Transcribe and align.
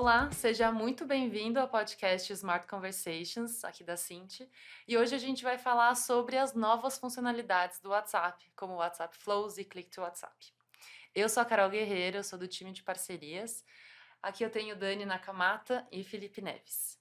Olá, 0.00 0.30
seja 0.30 0.70
muito 0.70 1.04
bem-vindo 1.04 1.58
ao 1.58 1.66
podcast 1.66 2.32
Smart 2.32 2.68
Conversations, 2.68 3.64
aqui 3.64 3.82
da 3.82 3.96
Cinti. 3.96 4.48
E 4.86 4.96
hoje 4.96 5.12
a 5.12 5.18
gente 5.18 5.42
vai 5.42 5.58
falar 5.58 5.92
sobre 5.96 6.38
as 6.38 6.54
novas 6.54 6.96
funcionalidades 6.96 7.80
do 7.80 7.88
WhatsApp, 7.88 8.48
como 8.54 8.74
o 8.74 8.76
WhatsApp 8.76 9.16
Flows 9.18 9.58
e 9.58 9.64
Click 9.64 9.90
to 9.90 10.02
WhatsApp. 10.02 10.54
Eu 11.12 11.28
sou 11.28 11.42
a 11.42 11.44
Carol 11.44 11.68
Guerreiro, 11.68 12.18
eu 12.18 12.22
sou 12.22 12.38
do 12.38 12.46
time 12.46 12.70
de 12.70 12.80
parcerias. 12.80 13.64
Aqui 14.22 14.44
eu 14.44 14.50
tenho 14.50 14.76
Dani 14.76 15.04
Nakamata 15.04 15.84
e 15.90 16.04
Felipe 16.04 16.40
Neves. 16.40 16.96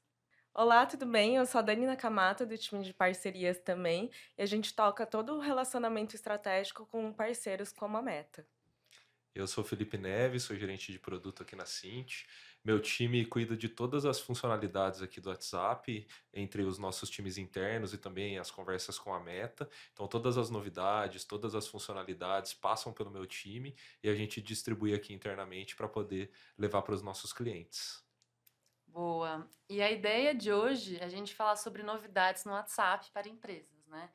Olá, 0.51 0.83
tudo 0.87 1.05
bem? 1.05 1.35
Eu 1.35 1.45
sou 1.45 1.59
a 1.59 1.61
Dani 1.61 1.85
Nakamata, 1.85 2.47
do 2.47 2.57
time 2.57 2.83
de 2.83 2.95
parcerias 2.95 3.59
também, 3.59 4.09
e 4.35 4.41
a 4.41 4.45
gente 4.47 4.73
toca 4.73 5.05
todo 5.05 5.35
o 5.35 5.39
relacionamento 5.39 6.15
estratégico 6.15 6.87
com 6.87 7.13
parceiros 7.13 7.71
como 7.71 7.95
a 7.95 8.01
Meta. 8.01 8.43
Eu 9.37 9.45
sou 9.45 9.63
Felipe 9.63 9.99
Neves, 9.99 10.41
sou 10.41 10.55
gerente 10.55 10.91
de 10.91 10.97
produto 10.97 11.43
aqui 11.43 11.55
na 11.55 11.67
Cint. 11.67 12.23
Meu 12.67 12.81
time 12.81 13.25
cuida 13.25 13.55
de 13.55 13.69
todas 13.69 14.03
as 14.03 14.19
funcionalidades 14.19 15.01
aqui 15.01 15.21
do 15.21 15.29
WhatsApp, 15.29 16.05
entre 16.33 16.63
os 16.63 16.77
nossos 16.77 17.09
times 17.09 17.37
internos 17.37 17.93
e 17.93 17.97
também 17.97 18.37
as 18.37 18.51
conversas 18.51 18.99
com 18.99 19.13
a 19.13 19.21
Meta. 19.21 19.69
Então, 19.93 20.05
todas 20.05 20.37
as 20.37 20.49
novidades, 20.49 21.23
todas 21.23 21.55
as 21.55 21.65
funcionalidades 21.65 22.53
passam 22.53 22.91
pelo 22.91 23.09
meu 23.09 23.25
time 23.25 23.73
e 24.03 24.09
a 24.09 24.13
gente 24.13 24.41
distribui 24.41 24.93
aqui 24.93 25.13
internamente 25.13 25.77
para 25.77 25.87
poder 25.87 26.29
levar 26.57 26.81
para 26.81 26.93
os 26.93 27.01
nossos 27.01 27.31
clientes. 27.31 28.03
Boa. 28.85 29.49
E 29.69 29.81
a 29.81 29.89
ideia 29.89 30.35
de 30.35 30.51
hoje 30.51 30.97
é 30.97 31.05
a 31.05 31.09
gente 31.09 31.33
falar 31.33 31.55
sobre 31.55 31.83
novidades 31.83 32.43
no 32.43 32.51
WhatsApp 32.51 33.09
para 33.13 33.29
empresas, 33.29 33.87
né? 33.87 34.09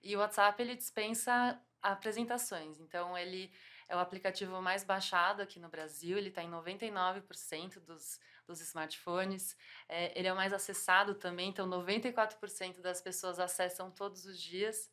E 0.00 0.14
o 0.14 0.20
WhatsApp 0.20 0.62
ele 0.62 0.76
dispensa 0.76 1.60
apresentações. 1.82 2.78
Então, 2.78 3.18
ele 3.18 3.50
é 3.88 3.96
o 3.96 3.98
aplicativo 3.98 4.60
mais 4.60 4.82
baixado 4.82 5.40
aqui 5.42 5.60
no 5.60 5.68
Brasil, 5.68 6.18
ele 6.18 6.28
está 6.28 6.42
em 6.42 6.50
99% 6.50 7.80
dos, 7.80 8.20
dos 8.46 8.60
smartphones. 8.60 9.56
É, 9.88 10.18
ele 10.18 10.28
é 10.28 10.32
o 10.32 10.36
mais 10.36 10.52
acessado 10.52 11.14
também, 11.14 11.50
então 11.50 11.68
94% 11.68 12.80
das 12.80 13.00
pessoas 13.00 13.38
acessam 13.38 13.90
todos 13.90 14.24
os 14.24 14.40
dias. 14.40 14.90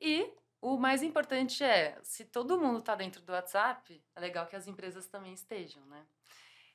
E 0.00 0.32
o 0.60 0.76
mais 0.76 1.02
importante 1.02 1.64
é, 1.64 1.98
se 2.02 2.24
todo 2.24 2.58
mundo 2.58 2.78
está 2.78 2.94
dentro 2.94 3.22
do 3.22 3.32
WhatsApp, 3.32 4.02
é 4.14 4.20
legal 4.20 4.46
que 4.46 4.56
as 4.56 4.66
empresas 4.66 5.06
também 5.06 5.32
estejam, 5.32 5.84
né? 5.86 6.06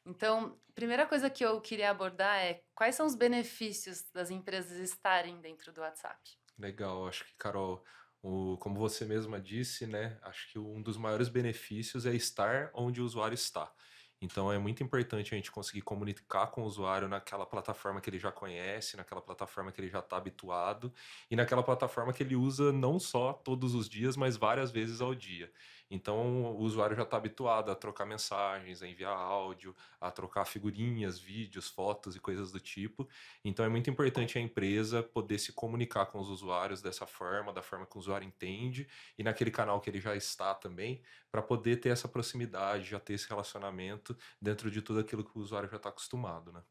Então, 0.05 0.57
primeira 0.73 1.05
coisa 1.05 1.29
que 1.29 1.43
eu 1.43 1.59
queria 1.59 1.89
abordar 1.89 2.37
é 2.37 2.63
quais 2.73 2.95
são 2.95 3.05
os 3.05 3.13
benefícios 3.13 4.09
das 4.13 4.31
empresas 4.31 4.77
estarem 4.77 5.39
dentro 5.41 5.73
do 5.73 5.81
WhatsApp. 5.81 6.17
Legal, 6.57 7.05
acho 7.07 7.25
que, 7.25 7.35
Carol, 7.35 7.83
o, 8.27 8.57
como 8.57 8.77
você 8.77 9.05
mesma 9.05 9.39
disse, 9.39 9.87
né, 9.87 10.17
acho 10.21 10.51
que 10.51 10.59
um 10.59 10.81
dos 10.81 10.97
maiores 10.97 11.29
benefícios 11.29 12.05
é 12.05 12.13
estar 12.13 12.69
onde 12.73 13.01
o 13.01 13.05
usuário 13.05 13.35
está. 13.35 13.71
Então 14.19 14.51
é 14.51 14.57
muito 14.57 14.83
importante 14.83 15.33
a 15.33 15.37
gente 15.37 15.51
conseguir 15.51 15.81
comunicar 15.81 16.47
com 16.47 16.63
o 16.63 16.65
usuário 16.65 17.07
naquela 17.07 17.45
plataforma 17.45 18.01
que 18.01 18.09
ele 18.09 18.19
já 18.19 18.31
conhece, 18.31 18.97
naquela 18.97 19.21
plataforma 19.21 19.71
que 19.71 19.79
ele 19.79 19.89
já 19.89 19.99
está 19.99 20.17
habituado 20.17 20.91
e 21.29 21.35
naquela 21.35 21.63
plataforma 21.63 22.11
que 22.11 22.23
ele 22.23 22.35
usa 22.35 22.73
não 22.73 22.99
só 22.99 23.31
todos 23.31 23.73
os 23.73 23.87
dias, 23.87 24.17
mas 24.17 24.35
várias 24.35 24.71
vezes 24.71 24.99
ao 24.99 25.13
dia. 25.15 25.49
Então 25.89 26.45
o 26.53 26.59
usuário 26.59 26.95
já 26.95 27.03
está 27.03 27.17
habituado 27.17 27.71
a 27.71 27.75
trocar 27.75 28.05
mensagens, 28.05 28.81
a 28.81 28.87
enviar 28.87 29.15
áudio, 29.17 29.75
a 29.99 30.11
trocar 30.11 30.45
figurinhas, 30.45 31.17
vídeos, 31.19 31.69
fotos 31.69 32.15
e 32.15 32.19
coisas 32.19 32.51
do 32.51 32.59
tipo. 32.59 33.07
Então 33.43 33.65
é 33.65 33.69
muito 33.69 33.89
importante 33.89 34.37
a 34.37 34.41
empresa 34.41 35.01
poder 35.01 35.39
se 35.39 35.53
comunicar 35.53 36.07
com 36.07 36.19
os 36.19 36.29
usuários 36.29 36.81
dessa 36.81 37.05
forma, 37.05 37.53
da 37.53 37.61
forma 37.61 37.85
que 37.85 37.95
o 37.95 37.99
usuário 37.99 38.27
entende 38.27 38.87
e 39.17 39.23
naquele 39.23 39.51
canal 39.51 39.79
que 39.79 39.89
ele 39.89 40.01
já 40.01 40.15
está 40.15 40.53
também, 40.53 41.01
para 41.31 41.41
poder 41.41 41.77
ter 41.77 41.89
essa 41.89 42.07
proximidade, 42.07 42.89
já 42.89 42.99
ter 42.99 43.13
esse 43.13 43.27
relacionamento 43.27 44.17
dentro 44.41 44.69
de 44.71 44.81
tudo 44.81 44.99
aquilo 44.99 45.23
que 45.23 45.37
o 45.37 45.41
usuário 45.41 45.69
já 45.69 45.77
está 45.77 45.89
acostumado, 45.89 46.51
né? 46.51 46.63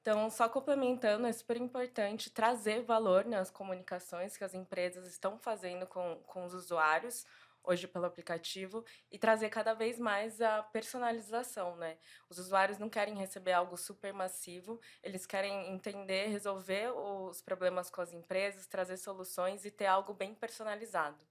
Então, 0.00 0.30
só 0.30 0.48
complementando, 0.48 1.26
é 1.26 1.32
super 1.32 1.58
importante 1.58 2.30
trazer 2.30 2.82
valor 2.82 3.26
nas 3.26 3.50
comunicações 3.50 4.34
que 4.34 4.42
as 4.42 4.54
empresas 4.54 5.06
estão 5.06 5.38
fazendo 5.38 5.86
com, 5.86 6.16
com 6.26 6.44
os 6.46 6.54
usuários, 6.54 7.26
hoje 7.62 7.86
pelo 7.86 8.06
aplicativo 8.06 8.84
e 9.10 9.18
trazer 9.18 9.50
cada 9.50 9.74
vez 9.74 9.98
mais 9.98 10.40
a 10.40 10.62
personalização, 10.62 11.76
né? 11.76 11.98
Os 12.28 12.38
usuários 12.38 12.78
não 12.78 12.88
querem 12.90 13.16
receber 13.16 13.52
algo 13.52 13.76
super 13.76 14.12
massivo, 14.12 14.80
eles 15.02 15.26
querem 15.26 15.72
entender, 15.72 16.26
resolver 16.26 16.90
os 16.92 17.40
problemas 17.42 17.90
com 17.90 18.00
as 18.00 18.12
empresas, 18.12 18.66
trazer 18.66 18.96
soluções 18.96 19.64
e 19.64 19.70
ter 19.70 19.86
algo 19.86 20.14
bem 20.14 20.34
personalizado. 20.34 21.24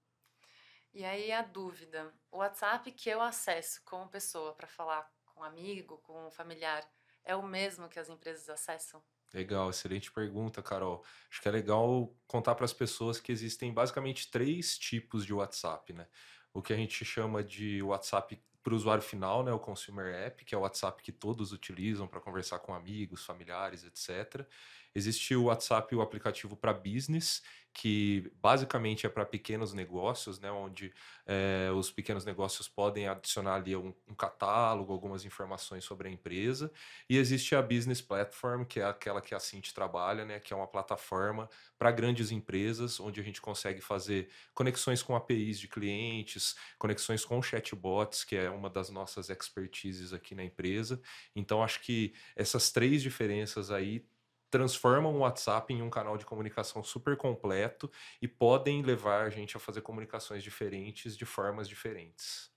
E 0.94 1.06
aí 1.06 1.32
a 1.32 1.42
dúvida, 1.42 2.14
o 2.32 2.38
WhatsApp 2.38 2.92
que 2.92 3.10
eu 3.10 3.22
acesso 3.22 3.82
como 3.86 4.10
pessoa 4.10 4.54
para 4.56 4.68
falar 4.68 5.12
com 5.26 5.42
um 5.42 5.44
amigo, 5.44 6.00
com 6.00 6.28
um 6.28 6.32
familiar, 6.32 6.84
é 7.24 7.36
o 7.36 7.44
mesmo 7.44 7.90
que 7.90 8.00
as 8.00 8.10
empresas 8.10 8.50
acessam? 8.50 9.04
Legal, 9.34 9.70
excelente 9.70 10.12
pergunta, 10.12 10.62
Carol. 10.62 11.04
Acho 11.30 11.42
que 11.42 11.48
é 11.48 11.52
legal 11.52 12.16
contar 12.26 12.56
para 12.56 12.66
as 12.66 12.74
pessoas 12.74 13.20
que 13.20 13.32
existem 13.32 13.72
basicamente 13.72 14.32
três 14.32 14.78
tipos 14.78 15.26
de 15.26 15.34
WhatsApp, 15.34 15.94
né? 15.94 16.08
O 16.52 16.62
que 16.64 16.74
a 16.74 16.76
gente 16.76 17.06
chama 17.06 17.44
de 17.44 17.82
WhatsApp 17.84 18.42
para 18.64 18.74
o 18.74 18.76
usuário 18.76 19.04
final, 19.04 19.44
né, 19.44 19.52
o 19.52 19.60
Consumer 19.60 20.14
App, 20.14 20.44
que 20.44 20.54
é 20.54 20.58
o 20.58 20.62
WhatsApp 20.62 21.02
que 21.02 21.12
todos 21.12 21.54
utilizam 21.54 22.08
para 22.08 22.20
conversar 22.20 22.60
com 22.60 22.74
amigos, 22.74 23.26
familiares, 23.26 23.84
etc. 23.84 24.46
Existe 24.94 25.36
o 25.36 25.46
WhatsApp, 25.46 25.96
o 25.96 26.02
aplicativo 26.02 26.58
para 26.58 26.74
business, 26.74 27.42
que 27.74 28.32
basicamente 28.42 29.06
é 29.06 29.10
para 29.10 29.26
pequenos 29.26 29.74
negócios, 29.74 30.40
né, 30.40 30.52
onde 30.52 30.94
é, 31.26 31.70
os 31.72 31.92
pequenos 31.92 32.26
negócios 32.26 32.68
podem 32.68 33.08
adicionar 33.08 33.56
ali 33.56 33.76
um, 33.76 33.94
um, 34.08 34.16
catálogo, 34.16 34.92
algumas 34.92 35.24
informações 35.24 35.84
sobre 35.84 36.10
a 36.10 36.12
empresa. 36.12 36.72
E 37.10 37.18
existe 37.18 37.56
a 37.56 37.62
Business 37.62 38.02
Platform, 38.02 38.64
que 38.64 38.80
é 38.80 38.86
aquela 38.86 39.22
que 39.22 39.36
a 39.36 39.40
Cint 39.40 39.72
trabalha, 39.72 40.26
né, 40.26 40.40
que 40.40 40.54
é 40.54 40.56
uma 40.56 40.68
plataforma 40.68 41.50
para 41.78 41.92
grandes 41.92 42.32
empresas, 42.32 43.00
onde 43.00 43.22
a 43.22 43.24
gente 43.24 43.42
consegue 43.42 43.82
fazer 43.82 44.30
conexões 44.54 45.02
com 45.02 45.16
APIs 45.16 45.60
de 45.60 45.68
clientes, 45.68 46.56
conexões 46.78 47.24
com 47.24 47.42
chatbots, 47.42 48.24
que 48.24 48.36
é 48.36 48.50
uma 48.50 48.70
das 48.70 48.90
nossas 48.90 49.30
expertises 49.30 50.12
aqui 50.12 50.36
na 50.36 50.44
empresa. 50.44 51.02
Então, 51.36 51.64
acho 51.64 51.82
que 51.82 52.14
essas 52.36 52.72
três 52.72 53.02
diferenças 53.02 53.72
aí 53.72 54.06
transformam 54.50 55.16
o 55.16 55.20
WhatsApp 55.20 55.74
em 55.74 55.82
um 55.82 55.90
canal 55.90 56.18
de 56.18 56.26
comunicação 56.26 56.84
super 56.84 57.16
completo 57.16 57.92
e 58.22 58.28
podem 58.28 58.82
levar 58.82 59.24
a 59.24 59.30
gente 59.30 59.56
a 59.56 59.60
fazer 59.60 59.82
comunicações 59.82 60.44
diferentes 60.44 61.16
de 61.16 61.26
formas 61.26 61.68
diferentes. 61.68 62.52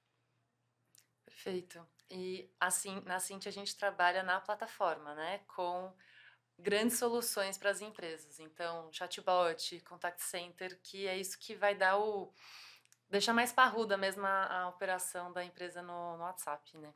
Perfeito. 1.24 1.86
E 2.10 2.50
assim, 2.60 3.00
na 3.06 3.18
Cinti 3.18 3.48
a 3.48 3.52
gente 3.52 3.76
trabalha 3.76 4.22
na 4.22 4.40
plataforma, 4.40 5.14
né, 5.14 5.40
com 5.48 5.92
grandes 6.58 6.98
soluções 6.98 7.58
para 7.58 7.70
as 7.70 7.80
empresas. 7.80 8.38
Então, 8.38 8.90
chatbot, 8.92 9.80
contact 9.80 10.22
center, 10.22 10.78
que 10.82 11.06
é 11.06 11.16
isso 11.18 11.38
que 11.38 11.54
vai 11.54 11.74
dar 11.74 11.98
o 11.98 12.32
deixar 13.10 13.34
mais 13.34 13.52
parruda 13.52 13.96
mesmo 13.96 14.24
a, 14.24 14.62
a 14.62 14.68
operação 14.68 15.32
da 15.32 15.44
empresa 15.44 15.82
no, 15.82 16.16
no, 16.16 16.22
WhatsApp, 16.22 16.78
né? 16.78 16.94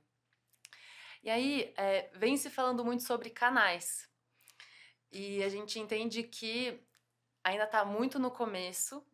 E 1.22 1.28
aí, 1.28 1.74
é, 1.76 2.08
vem 2.14 2.36
se 2.36 2.48
falando 2.48 2.84
muito 2.84 3.02
sobre 3.02 3.28
canais, 3.28 4.08
e 5.10 5.42
a 5.42 5.48
gente 5.48 5.78
entende 5.78 6.22
que 6.22 6.82
ainda 7.42 7.64
está 7.64 7.84
muito 7.84 8.18
no 8.18 8.30
começo. 8.30 9.04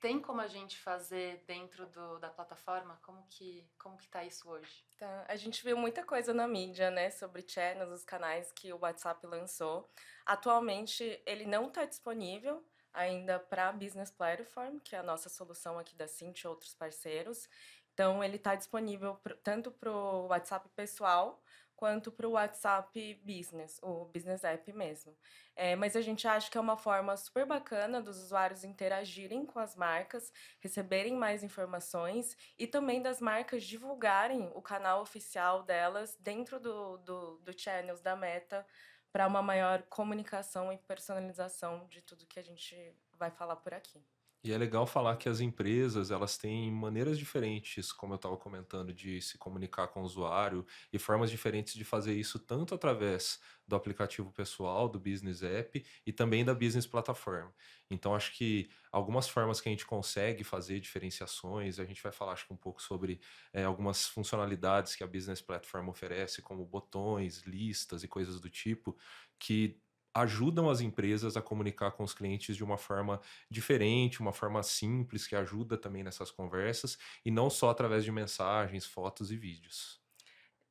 Tem 0.00 0.18
como 0.18 0.40
a 0.40 0.46
gente 0.46 0.78
fazer 0.78 1.44
dentro 1.46 1.86
do, 1.86 2.18
da 2.18 2.30
plataforma? 2.30 2.98
Como 3.02 3.26
que 3.28 3.68
como 3.78 3.98
que 3.98 4.06
está 4.06 4.24
isso 4.24 4.48
hoje? 4.48 4.84
Tá. 4.98 5.26
A 5.28 5.36
gente 5.36 5.62
viu 5.62 5.76
muita 5.76 6.02
coisa 6.04 6.32
na 6.32 6.48
mídia, 6.48 6.90
né, 6.90 7.10
sobre 7.10 7.44
channels, 7.46 7.90
os 7.92 8.04
canais 8.04 8.50
que 8.52 8.72
o 8.72 8.78
WhatsApp 8.78 9.26
lançou. 9.26 9.90
Atualmente 10.24 11.20
ele 11.26 11.44
não 11.44 11.68
está 11.68 11.84
disponível 11.84 12.64
ainda 12.92 13.38
para 13.38 13.68
a 13.68 13.72
Business 13.72 14.10
Platform, 14.10 14.78
que 14.78 14.96
é 14.96 14.98
a 14.98 15.02
nossa 15.02 15.28
solução 15.28 15.78
aqui 15.78 15.94
da 15.94 16.08
Cint 16.08 16.40
e 16.40 16.48
outros 16.48 16.74
parceiros. 16.74 17.48
Então 17.92 18.24
ele 18.24 18.36
está 18.36 18.54
disponível 18.54 19.20
tanto 19.42 19.70
para 19.70 19.90
o 19.90 20.28
WhatsApp 20.28 20.68
pessoal 20.70 21.42
quanto 21.80 22.12
para 22.12 22.28
o 22.28 22.32
WhatsApp 22.32 23.14
Business, 23.24 23.80
o 23.82 24.04
Business 24.04 24.44
App 24.44 24.70
mesmo. 24.70 25.16
É, 25.56 25.74
mas 25.74 25.96
a 25.96 26.02
gente 26.02 26.28
acha 26.28 26.50
que 26.50 26.58
é 26.58 26.60
uma 26.60 26.76
forma 26.76 27.16
super 27.16 27.46
bacana 27.46 28.02
dos 28.02 28.18
usuários 28.18 28.64
interagirem 28.64 29.46
com 29.46 29.58
as 29.58 29.74
marcas, 29.74 30.30
receberem 30.60 31.16
mais 31.16 31.42
informações 31.42 32.36
e 32.58 32.66
também 32.66 33.00
das 33.00 33.18
marcas 33.18 33.64
divulgarem 33.64 34.52
o 34.54 34.60
canal 34.60 35.00
oficial 35.00 35.62
delas 35.62 36.14
dentro 36.20 36.60
do, 36.60 36.98
do, 36.98 37.38
do 37.38 37.58
channels 37.58 38.02
da 38.02 38.14
Meta 38.14 38.66
para 39.10 39.26
uma 39.26 39.40
maior 39.40 39.82
comunicação 39.84 40.70
e 40.70 40.76
personalização 40.76 41.86
de 41.88 42.02
tudo 42.02 42.26
que 42.26 42.38
a 42.38 42.44
gente 42.44 42.94
vai 43.18 43.30
falar 43.30 43.56
por 43.56 43.72
aqui. 43.72 44.04
E 44.42 44.52
é 44.52 44.56
legal 44.56 44.86
falar 44.86 45.18
que 45.18 45.28
as 45.28 45.40
empresas, 45.40 46.10
elas 46.10 46.38
têm 46.38 46.72
maneiras 46.72 47.18
diferentes, 47.18 47.92
como 47.92 48.14
eu 48.14 48.16
estava 48.16 48.38
comentando, 48.38 48.90
de 48.90 49.20
se 49.20 49.36
comunicar 49.36 49.88
com 49.88 50.00
o 50.00 50.04
usuário 50.04 50.64
e 50.90 50.98
formas 50.98 51.30
diferentes 51.30 51.74
de 51.74 51.84
fazer 51.84 52.14
isso 52.14 52.38
tanto 52.38 52.74
através 52.74 53.38
do 53.68 53.76
aplicativo 53.76 54.32
pessoal, 54.32 54.88
do 54.88 54.98
Business 54.98 55.42
App 55.42 55.84
e 56.06 56.12
também 56.12 56.42
da 56.42 56.54
Business 56.54 56.86
Plataforma. 56.86 57.54
Então, 57.90 58.14
acho 58.14 58.32
que 58.32 58.70
algumas 58.90 59.28
formas 59.28 59.60
que 59.60 59.68
a 59.68 59.72
gente 59.72 59.84
consegue 59.84 60.42
fazer 60.42 60.80
diferenciações, 60.80 61.78
a 61.78 61.84
gente 61.84 62.02
vai 62.02 62.10
falar 62.10 62.32
acho 62.32 62.46
que 62.46 62.54
um 62.54 62.56
pouco 62.56 62.80
sobre 62.80 63.20
é, 63.52 63.64
algumas 63.64 64.06
funcionalidades 64.08 64.96
que 64.96 65.04
a 65.04 65.06
Business 65.06 65.42
Platform 65.42 65.88
oferece, 65.90 66.40
como 66.40 66.64
botões, 66.64 67.42
listas 67.42 68.02
e 68.02 68.08
coisas 68.08 68.40
do 68.40 68.48
tipo, 68.48 68.96
que 69.38 69.78
ajudam 70.14 70.68
as 70.68 70.80
empresas 70.80 71.36
a 71.36 71.42
comunicar 71.42 71.92
com 71.92 72.02
os 72.02 72.12
clientes 72.12 72.56
de 72.56 72.64
uma 72.64 72.76
forma 72.76 73.20
diferente, 73.50 74.20
uma 74.20 74.32
forma 74.32 74.62
simples, 74.62 75.26
que 75.26 75.36
ajuda 75.36 75.76
também 75.76 76.02
nessas 76.02 76.30
conversas, 76.30 76.98
e 77.24 77.30
não 77.30 77.48
só 77.48 77.70
através 77.70 78.04
de 78.04 78.12
mensagens, 78.12 78.84
fotos 78.86 79.30
e 79.30 79.36
vídeos. 79.36 80.00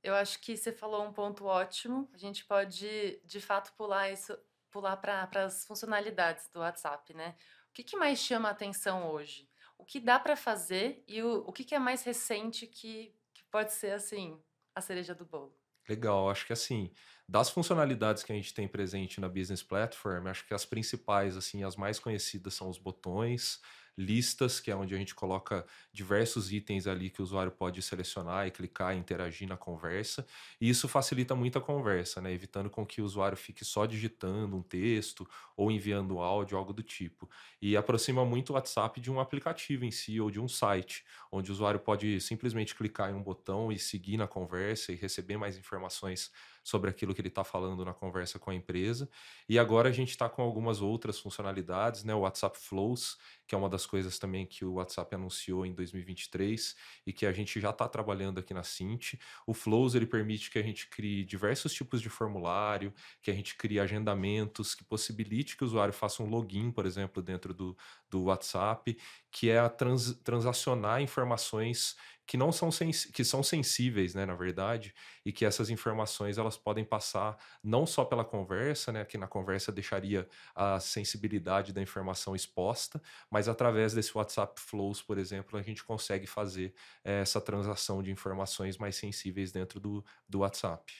Eu 0.01 0.15
acho 0.15 0.39
que 0.39 0.55
você 0.55 0.71
falou 0.71 1.05
um 1.05 1.11
ponto 1.11 1.45
ótimo. 1.45 2.09
A 2.13 2.17
gente 2.17 2.45
pode, 2.45 3.21
de 3.25 3.41
fato, 3.41 3.73
pular 3.73 4.09
isso, 4.11 4.37
pular 4.71 4.95
para 4.97 5.27
as 5.43 5.65
funcionalidades 5.65 6.49
do 6.49 6.59
WhatsApp, 6.59 7.13
né? 7.13 7.35
O 7.69 7.73
que, 7.73 7.83
que 7.83 7.97
mais 7.97 8.19
chama 8.19 8.47
a 8.49 8.51
atenção 8.51 9.11
hoje? 9.11 9.49
O 9.77 9.85
que 9.85 9.99
dá 9.99 10.19
para 10.19 10.35
fazer 10.35 11.03
e 11.07 11.21
o, 11.21 11.43
o 11.45 11.51
que, 11.51 11.63
que 11.63 11.75
é 11.75 11.79
mais 11.79 12.03
recente 12.03 12.65
que, 12.67 13.15
que 13.33 13.43
pode 13.51 13.73
ser, 13.73 13.91
assim, 13.91 14.41
a 14.73 14.81
cereja 14.81 15.13
do 15.13 15.25
bolo? 15.25 15.57
Legal, 15.89 16.29
acho 16.29 16.45
que 16.45 16.53
assim, 16.53 16.91
das 17.27 17.49
funcionalidades 17.49 18.21
que 18.23 18.31
a 18.31 18.35
gente 18.35 18.53
tem 18.53 18.67
presente 18.67 19.19
na 19.19 19.27
Business 19.27 19.63
Platform, 19.63 20.27
acho 20.27 20.45
que 20.47 20.53
as 20.53 20.65
principais, 20.65 21.35
assim, 21.35 21.63
as 21.63 21.75
mais 21.75 21.99
conhecidas 21.99 22.53
são 22.53 22.69
os 22.69 22.77
botões, 22.77 23.59
listas, 23.99 24.61
que 24.61 24.71
é 24.71 24.75
onde 24.75 24.95
a 24.95 24.97
gente 24.97 25.13
coloca 25.13 25.65
diversos 25.91 26.53
itens 26.53 26.87
ali 26.87 27.09
que 27.09 27.21
o 27.21 27.23
usuário 27.23 27.51
pode 27.51 27.81
selecionar 27.81 28.47
e 28.47 28.51
clicar 28.51 28.95
e 28.95 28.97
interagir 28.97 29.45
na 29.47 29.57
conversa. 29.57 30.25
E 30.59 30.69
isso 30.69 30.87
facilita 30.87 31.35
muito 31.35 31.57
a 31.57 31.61
conversa, 31.61 32.21
né? 32.21 32.31
Evitando 32.31 32.69
com 32.69 32.85
que 32.85 33.01
o 33.01 33.05
usuário 33.05 33.37
fique 33.37 33.65
só 33.65 33.85
digitando 33.85 34.55
um 34.55 34.61
texto 34.63 35.27
ou 35.55 35.69
enviando 35.69 36.19
áudio, 36.19 36.57
algo 36.57 36.71
do 36.71 36.81
tipo. 36.81 37.29
E 37.61 37.75
aproxima 37.75 38.23
muito 38.23 38.51
o 38.51 38.53
WhatsApp 38.53 39.01
de 39.01 39.11
um 39.11 39.19
aplicativo 39.19 39.83
em 39.83 39.91
si 39.91 40.21
ou 40.21 40.31
de 40.31 40.39
um 40.39 40.47
site, 40.47 41.03
onde 41.29 41.51
o 41.51 41.53
usuário 41.53 41.79
pode 41.79 42.21
simplesmente 42.21 42.73
clicar 42.73 43.11
em 43.11 43.13
um 43.13 43.21
botão 43.21 43.69
e 43.69 43.77
seguir 43.77 44.15
na 44.15 44.27
conversa 44.27 44.93
e 44.93 44.95
receber 44.95 45.35
mais 45.35 45.57
informações 45.57 46.31
sobre 46.63 46.89
aquilo 46.89 47.13
que 47.13 47.21
ele 47.21 47.29
está 47.29 47.43
falando 47.43 47.83
na 47.83 47.93
conversa 47.93 48.37
com 48.37 48.51
a 48.51 48.55
empresa. 48.55 49.09
E 49.47 49.57
agora 49.57 49.89
a 49.89 49.91
gente 49.91 50.09
está 50.09 50.29
com 50.29 50.41
algumas 50.41 50.81
outras 50.81 51.19
funcionalidades, 51.19 52.03
né? 52.03 52.13
O 52.13 52.19
WhatsApp 52.19 52.57
Flows, 52.57 53.17
que 53.47 53.55
é 53.55 53.57
uma 53.57 53.69
das 53.69 53.85
coisas 53.89 54.19
também 54.19 54.45
que 54.45 54.63
o 54.63 54.73
WhatsApp 54.73 55.15
anunciou 55.15 55.65
em 55.65 55.73
2023 55.73 56.75
e 57.07 57.11
que 57.11 57.25
a 57.25 57.31
gente 57.33 57.59
já 57.59 57.71
está 57.71 57.87
trabalhando 57.87 58.39
aqui 58.39 58.53
na 58.53 58.61
Cint. 58.63 59.15
O 59.47 59.53
Flows 59.53 59.95
ele 59.95 60.05
permite 60.05 60.51
que 60.51 60.59
a 60.59 60.61
gente 60.61 60.87
crie 60.87 61.25
diversos 61.25 61.73
tipos 61.73 61.99
de 62.01 62.09
formulário, 62.09 62.93
que 63.21 63.31
a 63.31 63.33
gente 63.33 63.57
crie 63.57 63.79
agendamentos, 63.79 64.75
que 64.75 64.83
possibilite 64.83 65.57
que 65.57 65.63
o 65.63 65.65
usuário 65.65 65.93
faça 65.93 66.21
um 66.21 66.29
login, 66.29 66.71
por 66.71 66.85
exemplo, 66.85 67.23
dentro 67.23 67.51
do, 67.51 67.75
do 68.07 68.25
WhatsApp, 68.25 68.95
que 69.31 69.49
é 69.49 69.57
a 69.57 69.67
trans, 69.67 70.13
transacionar 70.23 71.01
informações 71.01 71.95
que 72.29 72.37
não 72.37 72.51
são 72.51 72.69
que 73.11 73.23
são 73.25 73.41
sensíveis, 73.41 74.13
né, 74.13 74.23
na 74.23 74.35
verdade, 74.35 74.93
e 75.25 75.33
que 75.33 75.43
essas 75.43 75.71
informações 75.71 76.37
elas 76.37 76.55
podem 76.55 76.85
passar 76.85 77.35
não 77.63 77.87
só 77.87 78.05
pela 78.05 78.23
conversa, 78.23 78.91
né, 78.91 79.03
que 79.03 79.17
na 79.17 79.27
conversa 79.27 79.71
deixaria 79.71 80.29
a 80.53 80.79
sensibilidade 80.79 81.73
da 81.73 81.81
informação 81.81 82.35
exposta, 82.35 83.01
mas 83.31 83.47
através 83.47 83.95
desse 83.95 84.15
WhatsApp 84.15 84.61
Flows, 84.61 85.01
por 85.01 85.17
exemplo, 85.17 85.57
a 85.57 85.63
gente 85.63 85.83
consegue 85.83 86.27
fazer 86.27 86.71
é, 87.03 87.21
essa 87.21 87.41
transação 87.41 88.03
de 88.03 88.11
informações 88.11 88.77
mais 88.77 88.95
sensíveis 88.95 89.51
dentro 89.51 89.79
do, 89.79 90.05
do 90.27 90.41
WhatsApp. 90.41 90.93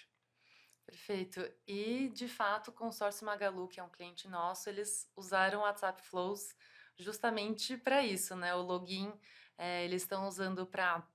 Perfeito. 0.84 1.48
E, 1.68 2.10
de 2.10 2.28
fato, 2.28 2.70
o 2.70 2.74
consórcio 2.74 3.24
Magalu, 3.24 3.68
que 3.68 3.80
é 3.80 3.84
um 3.84 3.90
cliente 3.90 4.28
nosso, 4.28 4.68
eles 4.68 5.08
usaram 5.16 5.60
o 5.60 5.62
WhatsApp 5.62 6.02
Flows 6.02 6.56
justamente 6.98 7.78
para 7.78 8.04
isso, 8.04 8.36
né? 8.36 8.56
O 8.56 8.64
login 8.64 9.14
é, 9.60 9.84
eles 9.84 10.04
estão 10.04 10.26
usando 10.26 10.66
para 10.66 11.06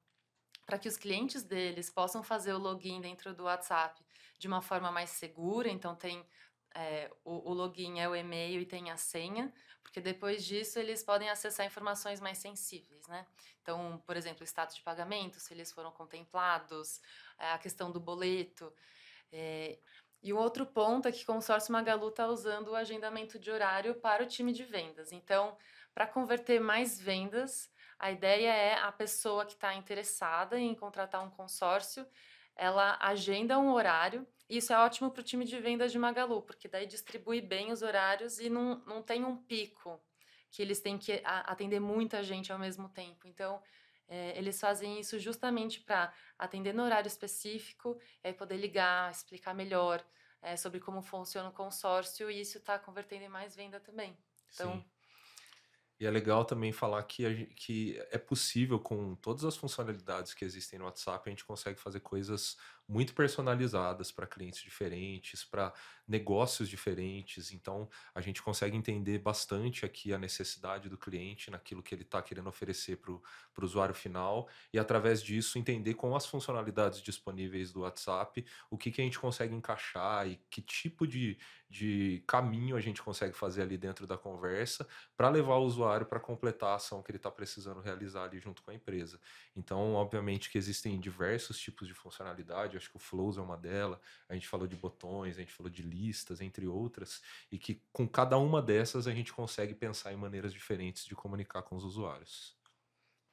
para 0.67 0.79
que 0.79 0.89
os 0.89 0.97
clientes 0.97 1.43
deles 1.43 1.91
possam 1.91 2.23
fazer 2.23 2.53
o 2.53 2.59
login 2.59 3.01
dentro 3.01 3.35
do 3.35 3.45
WhatsApp 3.45 4.03
de 4.39 4.47
uma 4.47 4.63
forma 4.63 4.91
mais 4.91 5.11
segura. 5.11 5.69
Então, 5.69 5.95
tem 5.95 6.25
é, 6.75 7.11
o, 7.25 7.51
o, 7.51 7.55
login 7.55 8.01
é 8.01 8.09
o 8.09 8.17
e-mail 8.17 8.61
e 8.61 8.67
tem 8.67 8.91
a 8.91 8.97
senha, 8.97 9.53
porque 9.83 10.01
depois 10.01 10.45
disso 10.45 10.79
eles 10.79 11.03
podem 11.03 11.31
acessar 11.31 11.65
informações 11.65 12.21
mais 12.21 12.39
sensíveis, 12.39 13.07
né? 13.07 13.25
Então, 13.63 14.03
por 14.05 14.17
exemplo, 14.17 14.43
o 14.43 14.45
status 14.45 14.77
de 14.77 14.83
pagamento, 14.83 15.39
se 15.39 15.55
eles 15.55 15.73
foram 15.73 15.93
contemplados, 15.93 17.01
é, 17.39 17.53
a 17.53 17.59
questão 17.59 17.91
do 17.91 18.01
boleto. 18.01 18.73
É, 19.33 19.79
e 20.23 20.33
um 20.33 20.39
outro 20.39 20.67
ponto 20.67 21.07
é 21.07 21.13
que 21.13 21.23
o 21.23 21.27
consórcio 21.27 21.73
Magalu 21.73 22.09
está 22.09 22.27
usando 22.27 22.69
o 22.69 22.75
agendamento 22.75 23.39
de 23.39 23.51
horário 23.51 23.95
para 23.95 24.25
o 24.25 24.27
time 24.27 24.53
de 24.53 24.65
vendas. 24.65 25.13
Então, 25.13 25.57
para 25.95 26.07
converter 26.07 26.61
mais 26.61 26.99
vendas, 26.99 27.71
a 27.99 28.11
ideia 28.11 28.53
é 28.53 28.75
a 28.79 28.93
pessoa 28.93 29.45
que 29.45 29.53
está 29.53 29.75
interessada 29.75 30.59
em 30.59 30.75
contratar 30.75 31.23
um 31.23 31.31
consórcio, 31.31 32.07
ela 32.57 32.97
agenda 33.01 33.59
um 33.59 33.73
horário. 33.73 34.27
Isso 34.49 34.73
é 34.73 34.79
ótimo 34.79 35.11
para 35.11 35.21
o 35.21 35.25
time 35.25 35.45
de 35.45 35.59
vendas 35.59 35.91
de 35.91 35.99
Magalu, 35.99 36.43
porque 36.43 36.69
daí 36.69 36.87
distribui 36.87 37.41
bem 37.41 37.73
os 37.73 37.83
horários 37.83 38.39
e 38.39 38.49
não, 38.51 38.77
não 38.87 39.03
tem 39.03 39.25
um 39.25 39.37
pico 39.37 40.01
que 40.51 40.63
eles 40.63 40.81
têm 40.81 40.97
que 40.97 41.21
atender 41.25 41.81
muita 41.81 42.23
gente 42.23 42.53
ao 42.53 42.59
mesmo 42.59 42.89
tempo. 42.89 43.27
Então, 43.27 43.61
é, 44.07 44.37
eles 44.39 44.61
fazem 44.61 45.01
isso 45.01 45.19
justamente 45.19 45.81
para 45.81 46.13
atender 46.39 46.73
no 46.73 46.85
horário 46.85 47.09
específico, 47.09 47.99
aí 48.23 48.33
poder 48.33 48.57
ligar, 48.57 49.11
explicar 49.11 49.55
melhor 49.55 50.05
é, 50.41 50.57
sobre 50.57 50.79
como 50.79 51.03
funciona 51.03 51.49
o 51.49 51.53
consórcio, 51.53 52.31
e 52.31 52.41
isso 52.41 52.59
está 52.59 52.79
convertendo 52.79 53.25
em 53.25 53.29
mais 53.29 53.57
venda 53.57 53.81
também. 53.81 54.17
Então, 54.53 54.73
Sim. 54.73 54.85
E 55.99 56.07
é 56.07 56.11
legal 56.11 56.45
também 56.45 56.73
falar 56.73 57.03
que, 57.05 57.25
a, 57.25 57.47
que 57.55 57.97
é 58.11 58.19
possível, 58.19 58.79
com 58.81 59.15
todas 59.15 59.45
as 59.45 59.57
funcionalidades 59.57 60.35
que 60.35 60.45
existem 60.45 60.79
no 60.79 60.87
WhatsApp, 60.87 61.29
a 61.29 61.31
gente 61.31 61.45
consegue 61.45 61.79
fazer 61.79 62.01
coisas 62.01 62.57
muito 62.87 63.15
personalizadas 63.15 64.13
para 64.13 64.27
clientes 64.27 64.63
diferentes, 64.63 65.45
para 65.45 65.73
negócios 66.07 66.69
diferentes. 66.69 67.51
Então, 67.53 67.89
a 68.15 68.21
gente 68.21 68.43
consegue 68.43 68.77
entender 68.77 69.19
bastante 69.19 69.87
aqui 69.87 70.13
a 70.13 70.19
necessidade 70.19 70.89
do 70.89 70.99
cliente 70.99 71.51
naquilo 71.51 71.83
que 71.83 71.95
ele 71.95 72.03
está 72.03 72.23
querendo 72.23 72.49
oferecer 72.49 72.97
para 72.99 73.13
o 73.13 73.23
usuário 73.63 73.95
final 73.95 74.49
e, 74.73 74.79
através 74.79 75.23
disso, 75.23 75.59
entender 75.59 75.95
com 75.95 76.15
as 76.15 76.27
funcionalidades 76.27 77.01
disponíveis 77.01 77.73
do 77.73 77.81
WhatsApp 77.81 78.45
o 78.71 78.77
que, 78.77 78.91
que 78.91 79.01
a 79.01 79.05
gente 79.05 79.19
consegue 79.19 79.55
encaixar 79.55 80.29
e 80.29 80.37
que 80.51 80.61
tipo 80.61 81.07
de, 81.07 81.39
de 81.69 82.23
caminho 82.27 82.77
a 82.77 82.81
gente 82.81 83.03
consegue 83.03 83.35
fazer 83.35 83.63
ali 83.63 83.79
dentro 83.79 84.07
da 84.07 84.19
conversa 84.19 84.87
para 85.17 85.29
levar 85.29 85.57
o 85.57 85.65
usuário 85.65 86.07
para 86.07 86.21
completar 86.21 86.71
a 86.71 86.75
ação 86.75 87.03
que 87.03 87.11
ele 87.11 87.17
está 87.17 87.31
precisando 87.31 87.81
realizar 87.81 88.25
ali 88.25 88.39
junto 88.39 88.63
com 88.63 88.71
a 88.71 88.75
empresa. 88.75 89.19
Então, 89.57 89.95
obviamente 89.95 90.51
que 90.51 90.59
existem 90.59 91.01
diversos 91.01 91.59
tipos 91.59 91.89
de 91.89 91.95
funcionalidade, 91.95 92.74
acho 92.77 92.91
que 92.91 92.97
o 92.97 93.01
Flows 93.01 93.39
é 93.39 93.41
uma 93.41 93.57
delas, 93.57 93.99
a 94.29 94.35
gente 94.35 94.49
falou 94.49 94.67
de 94.67 94.77
botões, 94.77 95.37
a 95.37 95.41
gente 95.41 95.53
falou 95.53 95.71
de 95.71 95.83
listas, 95.83 96.41
entre 96.41 96.67
outras, 96.67 97.23
e 97.51 97.59
que 97.59 97.83
com 97.93 98.09
cada 98.09 98.39
uma 98.39 98.61
dessas 98.61 99.07
a 99.07 99.13
gente 99.13 99.33
consegue 99.33 99.75
pensar 99.75 100.13
em 100.13 100.17
maneiras 100.17 100.53
diferentes 100.53 101.05
de 101.05 101.15
comunicar 101.15 101.63
com 101.63 101.77
os 101.77 101.85
usuários. 101.85 102.57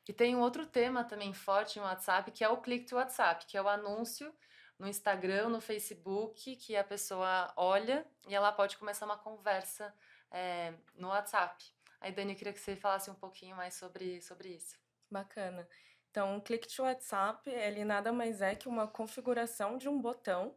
E 0.07 0.13
tem 0.13 0.35
um 0.35 0.41
outro 0.41 0.65
tema 0.65 1.03
também 1.03 1.33
forte 1.33 1.79
no 1.79 1.85
WhatsApp, 1.85 2.31
que 2.31 2.43
é 2.43 2.49
o 2.49 2.57
click 2.57 2.85
to 2.85 2.95
WhatsApp, 2.95 3.45
que 3.45 3.55
é 3.55 3.61
o 3.61 3.69
anúncio 3.69 4.33
no 4.77 4.87
Instagram, 4.87 5.49
no 5.49 5.61
Facebook, 5.61 6.55
que 6.55 6.75
a 6.75 6.83
pessoa 6.83 7.53
olha 7.55 8.05
e 8.27 8.33
ela 8.33 8.51
pode 8.51 8.77
começar 8.77 9.05
uma 9.05 9.17
conversa 9.17 9.93
é, 10.31 10.73
no 10.95 11.09
WhatsApp. 11.09 11.63
Aí, 11.99 12.11
Dani, 12.11 12.31
eu 12.31 12.37
queria 12.37 12.51
que 12.51 12.59
você 12.59 12.75
falasse 12.75 13.11
um 13.11 13.15
pouquinho 13.15 13.55
mais 13.55 13.75
sobre, 13.75 14.19
sobre 14.21 14.49
isso. 14.49 14.75
Bacana. 15.09 15.67
Então, 16.11 16.37
o 16.37 16.41
Click 16.41 16.67
to 16.67 16.83
WhatsApp, 16.83 17.49
ele 17.49 17.85
nada 17.85 18.11
mais 18.11 18.41
é 18.41 18.53
que 18.53 18.67
uma 18.67 18.85
configuração 18.87 19.77
de 19.77 19.87
um 19.87 19.99
botão 20.01 20.55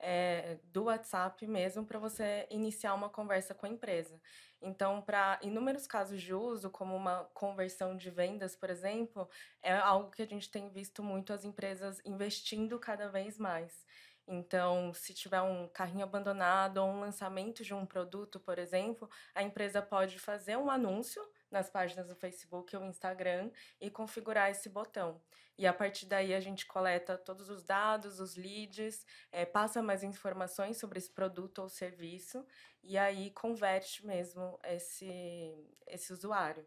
é, 0.00 0.58
do 0.64 0.84
WhatsApp 0.84 1.46
mesmo 1.46 1.86
para 1.86 1.98
você 1.98 2.46
iniciar 2.50 2.94
uma 2.94 3.08
conversa 3.08 3.54
com 3.54 3.66
a 3.66 3.68
empresa. 3.68 4.20
Então, 4.60 5.00
para 5.00 5.38
inúmeros 5.42 5.86
casos 5.86 6.20
de 6.20 6.34
uso, 6.34 6.68
como 6.70 6.96
uma 6.96 7.24
conversão 7.34 7.96
de 7.96 8.10
vendas, 8.10 8.56
por 8.56 8.70
exemplo, 8.70 9.28
é 9.62 9.72
algo 9.72 10.10
que 10.10 10.22
a 10.22 10.26
gente 10.26 10.50
tem 10.50 10.68
visto 10.68 11.02
muito 11.02 11.32
as 11.32 11.44
empresas 11.44 12.00
investindo 12.04 12.78
cada 12.78 13.08
vez 13.08 13.38
mais. 13.38 13.86
Então, 14.26 14.92
se 14.92 15.14
tiver 15.14 15.40
um 15.40 15.68
carrinho 15.68 16.04
abandonado 16.04 16.78
ou 16.78 16.88
um 16.88 17.00
lançamento 17.00 17.64
de 17.64 17.72
um 17.72 17.86
produto, 17.86 18.38
por 18.40 18.58
exemplo, 18.58 19.08
a 19.34 19.42
empresa 19.42 19.80
pode 19.80 20.18
fazer 20.18 20.56
um 20.58 20.70
anúncio 20.70 21.22
nas 21.50 21.70
páginas 21.70 22.08
do 22.08 22.14
Facebook 22.14 22.74
ou 22.76 22.84
Instagram 22.84 23.50
e 23.80 23.90
configurar 23.90 24.50
esse 24.50 24.68
botão. 24.68 25.20
E 25.56 25.66
a 25.66 25.72
partir 25.72 26.06
daí 26.06 26.34
a 26.34 26.40
gente 26.40 26.66
coleta 26.66 27.18
todos 27.18 27.50
os 27.50 27.64
dados, 27.64 28.20
os 28.20 28.36
leads, 28.36 29.04
é, 29.32 29.44
passa 29.44 29.82
mais 29.82 30.02
informações 30.04 30.76
sobre 30.78 30.98
esse 30.98 31.10
produto 31.10 31.58
ou 31.58 31.68
serviço 31.68 32.46
e 32.82 32.96
aí 32.96 33.30
converte 33.32 34.06
mesmo 34.06 34.58
esse, 34.64 35.76
esse 35.86 36.12
usuário. 36.12 36.64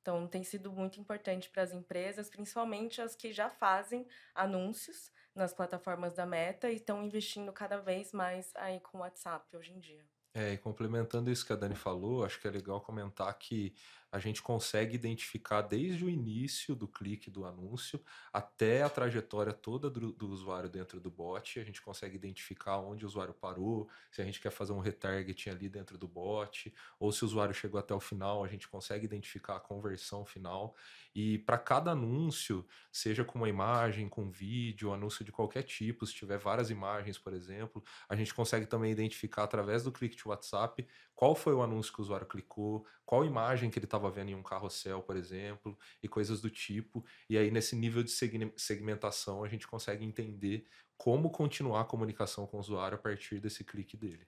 Então, 0.00 0.26
tem 0.26 0.42
sido 0.42 0.72
muito 0.72 0.98
importante 0.98 1.50
para 1.50 1.62
as 1.62 1.72
empresas, 1.72 2.30
principalmente 2.30 3.02
as 3.02 3.14
que 3.14 3.32
já 3.32 3.50
fazem 3.50 4.06
anúncios 4.34 5.12
nas 5.34 5.52
plataformas 5.52 6.14
da 6.14 6.24
Meta 6.24 6.70
e 6.70 6.76
estão 6.76 7.04
investindo 7.04 7.52
cada 7.52 7.76
vez 7.78 8.12
mais 8.12 8.50
aí 8.56 8.80
com 8.80 8.98
o 8.98 9.00
WhatsApp 9.02 9.54
hoje 9.54 9.72
em 9.72 9.78
dia. 9.78 10.04
É, 10.32 10.52
e 10.52 10.58
complementando 10.58 11.30
isso 11.30 11.44
que 11.44 11.52
a 11.52 11.56
Dani 11.56 11.74
falou, 11.74 12.24
acho 12.24 12.40
que 12.40 12.46
é 12.46 12.50
legal 12.50 12.80
comentar 12.80 13.36
que 13.36 13.74
a 14.12 14.18
gente 14.18 14.42
consegue 14.42 14.94
identificar 14.94 15.62
desde 15.62 16.04
o 16.04 16.08
início 16.08 16.74
do 16.74 16.88
clique 16.88 17.30
do 17.30 17.44
anúncio 17.44 18.00
até 18.32 18.82
a 18.82 18.88
trajetória 18.88 19.52
toda 19.52 19.88
do, 19.88 20.12
do, 20.12 20.28
usuário 20.28 20.68
dentro 20.68 21.00
do 21.00 21.10
bot. 21.10 21.60
A 21.60 21.64
gente 21.64 21.80
consegue 21.80 22.16
identificar 22.16 22.78
onde 22.78 23.04
o 23.04 23.08
usuário 23.08 23.34
parou, 23.34 23.88
se 24.10 24.20
a 24.20 24.24
gente 24.24 24.40
quer 24.40 24.50
fazer 24.50 24.72
um 24.72 24.80
retargeting 24.80 25.50
ali 25.50 25.68
dentro 25.68 25.96
do 25.96 26.08
bot, 26.08 26.72
ou 26.98 27.12
se 27.12 27.22
o 27.22 27.26
usuário 27.26 27.54
chegou 27.54 27.78
até 27.78 27.94
o 27.94 28.00
final, 28.00 28.44
a 28.44 28.48
gente 28.48 28.68
consegue 28.68 29.04
identificar 29.04 29.56
a 29.56 29.60
conversão 29.60 30.24
final. 30.24 30.74
E 31.14 31.38
para 31.38 31.58
cada 31.58 31.92
anúncio, 31.92 32.66
seja 32.90 33.24
com 33.24 33.38
uma 33.38 33.48
imagem, 33.48 34.08
com 34.08 34.30
vídeo, 34.30 34.92
anúncio 34.92 35.24
de 35.24 35.32
qualquer 35.32 35.62
tipo, 35.62 36.06
se 36.06 36.14
tiver 36.14 36.38
várias 36.38 36.70
imagens, 36.70 37.18
por 37.18 37.32
exemplo, 37.32 37.82
a 38.08 38.14
gente 38.14 38.34
consegue 38.34 38.66
também 38.66 38.92
identificar 38.92 39.44
através 39.44 39.82
do 39.82 39.92
clique 39.92 40.16
de 40.16 40.26
WhatsApp 40.26 40.86
qual 41.20 41.34
foi 41.34 41.52
o 41.52 41.60
anúncio 41.60 41.92
que 41.92 42.00
o 42.00 42.02
usuário 42.02 42.26
clicou, 42.26 42.86
qual 43.04 43.26
imagem 43.26 43.68
que 43.68 43.78
ele 43.78 43.84
estava 43.84 44.10
vendo 44.10 44.30
em 44.30 44.34
um 44.34 44.42
carrossel, 44.42 45.02
por 45.02 45.18
exemplo, 45.18 45.78
e 46.02 46.08
coisas 46.08 46.40
do 46.40 46.48
tipo. 46.48 47.04
E 47.28 47.36
aí, 47.36 47.50
nesse 47.50 47.76
nível 47.76 48.02
de 48.02 48.10
segmentação, 48.56 49.44
a 49.44 49.48
gente 49.48 49.68
consegue 49.68 50.02
entender 50.02 50.66
como 50.96 51.30
continuar 51.30 51.82
a 51.82 51.84
comunicação 51.84 52.46
com 52.46 52.56
o 52.56 52.60
usuário 52.60 52.96
a 52.96 52.98
partir 52.98 53.38
desse 53.38 53.62
clique 53.62 53.98
dele. 53.98 54.26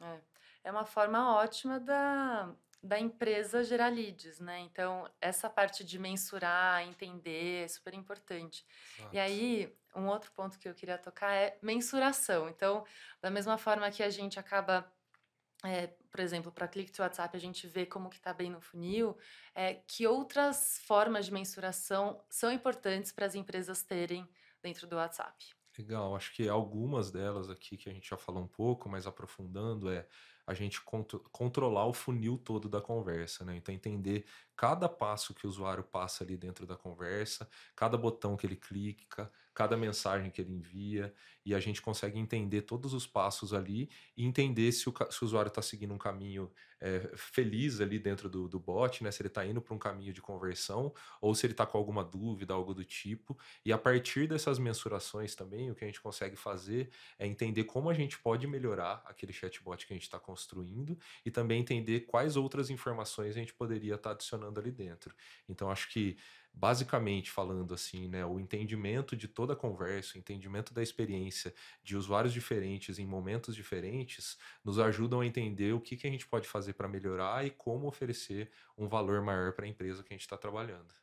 É, 0.00 0.18
é 0.64 0.72
uma 0.72 0.84
forma 0.84 1.36
ótima 1.36 1.78
da, 1.78 2.52
da 2.82 2.98
empresa 2.98 3.62
gerar 3.62 3.90
leads, 3.90 4.40
né? 4.40 4.58
Então, 4.62 5.08
essa 5.20 5.48
parte 5.48 5.84
de 5.84 5.96
mensurar, 5.96 6.82
entender, 6.82 7.66
é 7.66 7.68
super 7.68 7.94
importante. 7.94 8.66
Exato. 8.98 9.14
E 9.14 9.18
aí, 9.20 9.76
um 9.94 10.08
outro 10.08 10.32
ponto 10.32 10.58
que 10.58 10.68
eu 10.68 10.74
queria 10.74 10.98
tocar 10.98 11.32
é 11.32 11.56
mensuração. 11.62 12.48
Então, 12.48 12.84
da 13.20 13.30
mesma 13.30 13.56
forma 13.56 13.88
que 13.92 14.02
a 14.02 14.10
gente 14.10 14.40
acaba 14.40 14.92
é, 15.64 15.88
por 16.10 16.20
exemplo, 16.20 16.50
para 16.50 16.68
clique 16.68 16.92
to 16.92 17.02
WhatsApp 17.02 17.36
a 17.36 17.40
gente 17.40 17.66
vê 17.66 17.86
como 17.86 18.10
que 18.10 18.16
está 18.16 18.32
bem 18.32 18.50
no 18.50 18.60
funil, 18.60 19.16
é, 19.54 19.74
que 19.74 20.06
outras 20.06 20.80
formas 20.84 21.26
de 21.26 21.32
mensuração 21.32 22.22
são 22.28 22.50
importantes 22.50 23.12
para 23.12 23.26
as 23.26 23.34
empresas 23.34 23.82
terem 23.82 24.28
dentro 24.62 24.86
do 24.86 24.96
WhatsApp? 24.96 25.54
Legal, 25.78 26.14
acho 26.14 26.34
que 26.34 26.48
algumas 26.48 27.10
delas 27.10 27.48
aqui 27.48 27.76
que 27.76 27.88
a 27.88 27.92
gente 27.92 28.10
já 28.10 28.16
falou 28.16 28.42
um 28.42 28.48
pouco, 28.48 28.88
mas 28.88 29.06
aprofundando, 29.06 29.90
é 29.90 30.06
a 30.46 30.54
gente 30.54 30.82
controlar 31.30 31.86
o 31.86 31.92
funil 31.92 32.36
todo 32.36 32.68
da 32.68 32.80
conversa, 32.80 33.44
né? 33.44 33.56
Então, 33.56 33.74
entender 33.74 34.26
cada 34.56 34.88
passo 34.88 35.34
que 35.34 35.46
o 35.46 35.50
usuário 35.50 35.82
passa 35.84 36.24
ali 36.24 36.36
dentro 36.36 36.66
da 36.66 36.76
conversa, 36.76 37.48
cada 37.74 37.96
botão 37.96 38.36
que 38.36 38.46
ele 38.46 38.56
clica, 38.56 39.30
cada 39.54 39.76
mensagem 39.76 40.30
que 40.30 40.40
ele 40.40 40.52
envia, 40.52 41.12
e 41.44 41.54
a 41.54 41.60
gente 41.60 41.82
consegue 41.82 42.18
entender 42.18 42.62
todos 42.62 42.94
os 42.94 43.06
passos 43.06 43.52
ali 43.52 43.90
e 44.16 44.24
entender 44.24 44.70
se 44.72 44.88
o, 44.88 44.94
se 45.10 45.22
o 45.22 45.24
usuário 45.24 45.48
está 45.48 45.60
seguindo 45.60 45.92
um 45.92 45.98
caminho 45.98 46.50
é, 46.80 47.10
feliz 47.14 47.80
ali 47.80 47.98
dentro 47.98 48.28
do, 48.28 48.48
do 48.48 48.58
bot, 48.58 49.04
né? 49.04 49.10
Se 49.10 49.22
ele 49.22 49.28
está 49.28 49.44
indo 49.46 49.60
para 49.60 49.74
um 49.74 49.78
caminho 49.78 50.12
de 50.12 50.20
conversão 50.20 50.92
ou 51.20 51.34
se 51.34 51.46
ele 51.46 51.52
está 51.52 51.64
com 51.64 51.78
alguma 51.78 52.04
dúvida, 52.04 52.54
algo 52.54 52.74
do 52.74 52.84
tipo. 52.84 53.38
E 53.64 53.72
a 53.72 53.78
partir 53.78 54.26
dessas 54.26 54.58
mensurações 54.58 55.34
também, 55.34 55.70
o 55.70 55.74
que 55.74 55.84
a 55.84 55.86
gente 55.86 56.00
consegue 56.00 56.36
fazer 56.36 56.90
é 57.18 57.26
entender 57.26 57.64
como 57.64 57.88
a 57.88 57.94
gente 57.94 58.18
pode 58.18 58.46
melhorar 58.46 59.02
aquele 59.06 59.32
chatbot 59.32 59.86
que 59.86 59.92
a 59.92 59.96
gente 59.96 60.04
está 60.04 60.18
construindo 60.18 60.98
e 61.24 61.30
também 61.30 61.60
entender 61.60 62.00
quais 62.00 62.36
outras 62.36 62.68
informações 62.68 63.36
a 63.36 63.38
gente 63.38 63.54
poderia 63.54 63.94
estar 63.94 64.10
tá 64.10 64.14
adicionando 64.14 64.41
ali 64.46 64.70
dentro. 64.70 65.14
Então, 65.48 65.70
acho 65.70 65.90
que 65.90 66.16
basicamente 66.52 67.30
falando 67.30 67.72
assim, 67.72 68.08
né, 68.08 68.24
o 68.26 68.38
entendimento 68.38 69.16
de 69.16 69.26
toda 69.26 69.54
a 69.54 69.56
conversa, 69.56 70.16
o 70.16 70.18
entendimento 70.18 70.74
da 70.74 70.82
experiência 70.82 71.54
de 71.82 71.96
usuários 71.96 72.32
diferentes 72.32 72.98
em 72.98 73.06
momentos 73.06 73.56
diferentes, 73.56 74.36
nos 74.62 74.78
ajudam 74.78 75.20
a 75.20 75.26
entender 75.26 75.72
o 75.72 75.80
que, 75.80 75.96
que 75.96 76.06
a 76.06 76.10
gente 76.10 76.26
pode 76.26 76.46
fazer 76.46 76.74
para 76.74 76.88
melhorar 76.88 77.46
e 77.46 77.50
como 77.50 77.86
oferecer 77.86 78.50
um 78.76 78.88
valor 78.88 79.22
maior 79.22 79.52
para 79.52 79.64
a 79.64 79.68
empresa 79.68 80.02
que 80.02 80.12
a 80.12 80.16
gente 80.16 80.26
está 80.26 80.36
trabalhando. 80.36 80.94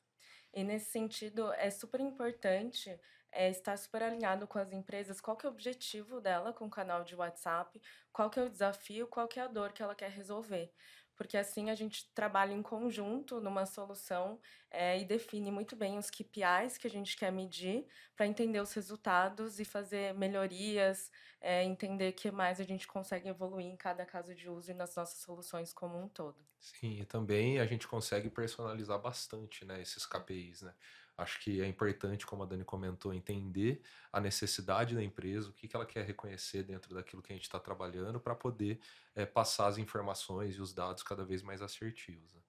E 0.54 0.64
nesse 0.64 0.92
sentido, 0.92 1.52
é 1.54 1.70
super 1.70 2.00
importante 2.00 3.00
é, 3.32 3.50
estar 3.50 3.78
super 3.78 4.02
alinhado 4.02 4.48
com 4.48 4.58
as 4.58 4.72
empresas, 4.72 5.22
qual 5.22 5.38
que 5.38 5.46
é 5.46 5.50
o 5.50 5.52
objetivo 5.52 6.20
dela 6.20 6.52
com 6.52 6.66
o 6.66 6.70
canal 6.70 7.04
de 7.04 7.16
WhatsApp, 7.16 7.80
qual 8.12 8.30
que 8.30 8.40
é 8.40 8.44
o 8.44 8.50
desafio, 8.50 9.08
qual 9.08 9.28
que 9.28 9.40
é 9.40 9.44
a 9.44 9.48
dor 9.48 9.72
que 9.72 9.84
ela 9.84 9.94
quer 9.94 10.10
resolver 10.10 10.74
porque 11.20 11.36
assim 11.36 11.70
a 11.70 11.76
gente 11.76 12.10
trabalha 12.16 12.54
em 12.54 12.62
conjunto 12.62 13.42
numa 13.42 13.66
solução 13.66 14.40
é, 14.72 14.98
e 15.02 15.04
define 15.04 15.52
muito 15.52 15.76
bem 15.76 15.98
os 15.98 16.10
KPIs 16.10 16.78
que 16.78 16.88
a 16.88 16.90
gente 16.90 17.18
quer 17.18 17.30
medir 17.30 17.86
para 18.16 18.26
entender 18.26 18.62
os 18.62 18.72
resultados 18.72 19.60
e 19.60 19.66
fazer 19.66 20.14
melhorias, 20.14 21.12
é, 21.42 21.62
entender 21.66 22.14
que 22.14 22.32
mais 22.32 22.62
a 22.62 22.64
gente 22.64 22.88
consegue 22.88 23.28
evoluir 23.28 23.66
em 23.66 23.76
cada 23.76 24.06
caso 24.06 24.34
de 24.34 24.50
uso 24.50 24.72
e 24.72 24.74
nas 24.74 24.96
nossas 24.96 25.20
soluções 25.20 25.74
como 25.74 26.02
um 26.02 26.08
todo. 26.08 26.38
Sim, 26.58 27.02
e 27.02 27.06
também 27.06 27.60
a 27.60 27.66
gente 27.66 27.86
consegue 27.86 28.30
personalizar 28.30 28.98
bastante 28.98 29.66
né, 29.66 29.82
esses 29.82 30.06
KPIs, 30.06 30.62
né? 30.62 30.74
Acho 31.20 31.40
que 31.42 31.62
é 31.62 31.68
importante, 31.68 32.26
como 32.26 32.44
a 32.44 32.46
Dani 32.46 32.64
comentou, 32.64 33.14
entender 33.14 33.82
a 34.12 34.22
necessidade 34.22 34.96
da 34.96 35.04
empresa, 35.04 35.50
o 35.50 35.54
que, 35.54 35.68
que 35.68 35.76
ela 35.76 35.86
quer 35.86 36.06
reconhecer 36.06 36.64
dentro 36.64 36.96
daquilo 36.96 37.22
que 37.22 37.34
a 37.34 37.36
gente 37.36 37.44
está 37.44 37.60
trabalhando, 37.60 38.20
para 38.20 38.34
poder 38.34 38.80
é, 39.14 39.26
passar 39.26 39.68
as 39.68 39.78
informações 39.78 40.56
e 40.56 40.62
os 40.62 40.74
dados 40.74 41.04
cada 41.04 41.26
vez 41.26 41.42
mais 41.42 41.62
assertivos. 41.62 42.34
Né? 42.34 42.42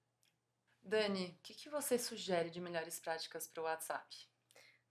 Dani, 0.81 1.35
o 1.37 1.43
que, 1.43 1.53
que 1.53 1.69
você 1.69 1.99
sugere 1.99 2.49
de 2.49 2.61
melhores 2.61 2.99
práticas 2.99 3.45
para 3.45 3.61
o 3.61 3.65
WhatsApp? 3.65 4.15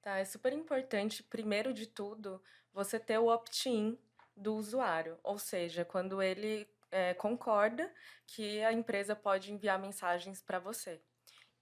Tá, 0.02 0.18
é 0.18 0.24
super 0.24 0.52
importante, 0.52 1.22
primeiro 1.22 1.72
de 1.72 1.86
tudo, 1.86 2.42
você 2.72 2.98
ter 3.00 3.18
o 3.18 3.28
opt-in 3.28 3.98
do 4.36 4.54
usuário, 4.56 5.18
ou 5.22 5.38
seja, 5.38 5.84
quando 5.84 6.22
ele 6.22 6.68
é, 6.90 7.14
concorda 7.14 7.92
que 8.26 8.62
a 8.62 8.72
empresa 8.72 9.16
pode 9.16 9.52
enviar 9.52 9.78
mensagens 9.78 10.42
para 10.42 10.58
você. 10.58 11.02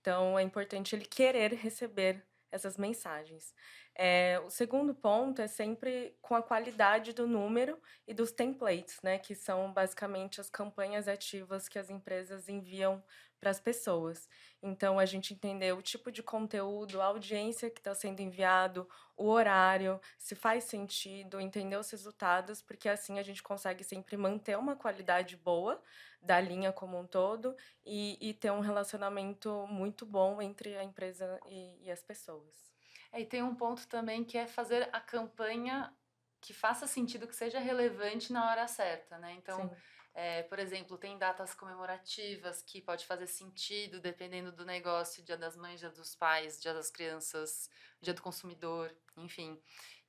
Então, 0.08 0.38
é 0.38 0.42
importante 0.42 0.96
ele 0.96 1.04
querer 1.04 1.52
receber 1.52 2.24
essas 2.50 2.78
mensagens. 2.78 3.54
É, 3.94 4.40
o 4.42 4.48
segundo 4.48 4.94
ponto 4.94 5.42
é 5.42 5.46
sempre 5.46 6.16
com 6.22 6.34
a 6.34 6.42
qualidade 6.42 7.12
do 7.12 7.26
número 7.26 7.78
e 8.06 8.14
dos 8.14 8.32
templates, 8.32 9.02
né, 9.02 9.18
que 9.18 9.34
são 9.34 9.70
basicamente 9.70 10.40
as 10.40 10.48
campanhas 10.48 11.08
ativas 11.08 11.68
que 11.68 11.78
as 11.78 11.90
empresas 11.90 12.48
enviam 12.48 13.04
para 13.40 13.50
as 13.50 13.60
pessoas. 13.60 14.28
Então, 14.62 14.98
a 14.98 15.06
gente 15.06 15.32
entender 15.32 15.72
o 15.72 15.82
tipo 15.82 16.10
de 16.10 16.22
conteúdo, 16.22 17.00
a 17.00 17.06
audiência 17.06 17.70
que 17.70 17.80
está 17.80 17.94
sendo 17.94 18.20
enviado, 18.20 18.88
o 19.16 19.28
horário, 19.28 20.00
se 20.16 20.34
faz 20.34 20.64
sentido, 20.64 21.40
entender 21.40 21.76
os 21.76 21.90
resultados, 21.90 22.62
porque 22.62 22.88
assim 22.88 23.18
a 23.18 23.22
gente 23.22 23.42
consegue 23.42 23.84
sempre 23.84 24.16
manter 24.16 24.56
uma 24.58 24.76
qualidade 24.76 25.36
boa 25.36 25.82
da 26.20 26.40
linha 26.40 26.72
como 26.72 26.98
um 26.98 27.06
todo 27.06 27.56
e, 27.84 28.18
e 28.20 28.34
ter 28.34 28.50
um 28.50 28.60
relacionamento 28.60 29.66
muito 29.68 30.04
bom 30.04 30.42
entre 30.42 30.76
a 30.76 30.84
empresa 30.84 31.40
e, 31.46 31.84
e 31.84 31.90
as 31.90 32.02
pessoas. 32.02 32.72
É, 33.12 33.20
e 33.20 33.26
tem 33.26 33.42
um 33.42 33.54
ponto 33.54 33.86
também 33.88 34.24
que 34.24 34.36
é 34.36 34.46
fazer 34.46 34.88
a 34.92 35.00
campanha 35.00 35.92
que 36.40 36.52
faça 36.52 36.86
sentido, 36.86 37.26
que 37.26 37.34
seja 37.34 37.58
relevante 37.58 38.32
na 38.32 38.48
hora 38.50 38.68
certa, 38.68 39.18
né? 39.18 39.32
Então, 39.32 39.74
é, 40.14 40.42
por 40.42 40.58
exemplo, 40.58 40.98
tem 40.98 41.16
datas 41.16 41.54
comemorativas 41.54 42.62
que 42.62 42.80
pode 42.82 43.06
fazer 43.06 43.26
sentido 43.26 44.00
dependendo 44.00 44.50
do 44.50 44.64
negócio, 44.64 45.22
dia 45.22 45.36
das 45.36 45.56
mães, 45.56 45.80
dia 45.80 45.90
dos 45.90 46.14
pais, 46.14 46.60
dia 46.60 46.74
das 46.74 46.90
crianças, 46.90 47.70
dia 48.00 48.14
do 48.14 48.22
consumidor, 48.22 48.94
enfim. 49.16 49.60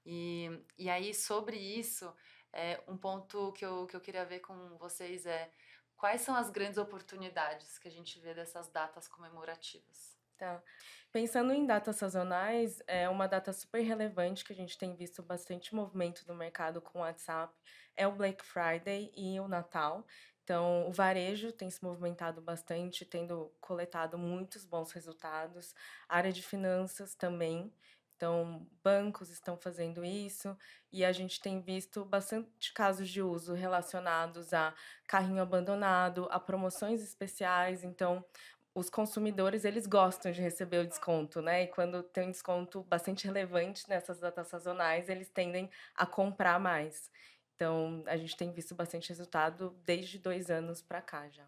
E, 0.05 0.49
e 0.77 0.89
aí, 0.89 1.13
sobre 1.13 1.57
isso, 1.57 2.11
é, 2.51 2.81
um 2.87 2.97
ponto 2.97 3.51
que 3.53 3.65
eu, 3.65 3.85
que 3.85 3.95
eu 3.95 4.01
queria 4.01 4.25
ver 4.25 4.39
com 4.39 4.77
vocês 4.77 5.25
é 5.25 5.51
quais 5.95 6.21
são 6.21 6.35
as 6.35 6.49
grandes 6.49 6.77
oportunidades 6.77 7.77
que 7.77 7.87
a 7.87 7.91
gente 7.91 8.19
vê 8.19 8.33
dessas 8.33 8.67
datas 8.69 9.07
comemorativas? 9.07 10.18
Tá. 10.39 10.63
Pensando 11.11 11.51
em 11.51 11.65
datas 11.65 11.97
sazonais, 11.97 12.81
é 12.87 13.09
uma 13.09 13.27
data 13.27 13.51
super 13.51 13.81
relevante 13.81 14.45
que 14.45 14.53
a 14.53 14.55
gente 14.55 14.77
tem 14.77 14.95
visto 14.95 15.21
bastante 15.21 15.75
movimento 15.75 16.23
no 16.25 16.33
mercado 16.33 16.79
com 16.79 16.99
o 16.99 17.01
WhatsApp, 17.01 17.53
é 17.97 18.07
o 18.07 18.13
Black 18.13 18.41
Friday 18.45 19.11
e 19.17 19.37
o 19.41 19.49
Natal. 19.49 20.07
Então, 20.41 20.87
o 20.87 20.93
varejo 20.93 21.51
tem 21.51 21.69
se 21.69 21.83
movimentado 21.83 22.41
bastante, 22.41 23.03
tendo 23.03 23.51
coletado 23.59 24.17
muitos 24.17 24.63
bons 24.63 24.93
resultados. 24.93 25.75
A 26.07 26.15
área 26.15 26.31
de 26.31 26.41
finanças 26.41 27.15
também. 27.15 27.73
Então, 28.15 28.65
bancos 28.83 29.29
estão 29.29 29.57
fazendo 29.57 30.03
isso 30.05 30.57
e 30.91 31.05
a 31.05 31.11
gente 31.11 31.39
tem 31.41 31.61
visto 31.61 32.03
bastante 32.05 32.73
casos 32.73 33.09
de 33.09 33.21
uso 33.21 33.53
relacionados 33.53 34.53
a 34.53 34.73
carrinho 35.05 35.41
abandonado, 35.41 36.27
a 36.31 36.39
promoções 36.39 37.01
especiais. 37.01 37.83
Então, 37.83 38.25
os 38.73 38.89
consumidores 38.89 39.65
eles 39.65 39.87
gostam 39.87 40.31
de 40.31 40.41
receber 40.41 40.79
o 40.79 40.87
desconto, 40.87 41.41
né? 41.41 41.63
E 41.63 41.67
quando 41.67 42.03
tem 42.03 42.27
um 42.27 42.31
desconto 42.31 42.83
bastante 42.83 43.25
relevante 43.25 43.87
nessas 43.89 44.19
datas 44.19 44.47
sazonais, 44.47 45.09
eles 45.09 45.29
tendem 45.29 45.69
a 45.95 46.05
comprar 46.05 46.59
mais. 46.59 47.11
Então, 47.55 48.03
a 48.07 48.15
gente 48.15 48.37
tem 48.37 48.51
visto 48.51 48.73
bastante 48.73 49.09
resultado 49.09 49.75
desde 49.83 50.17
dois 50.17 50.49
anos 50.49 50.81
para 50.81 51.01
cá 51.01 51.27
já. 51.29 51.45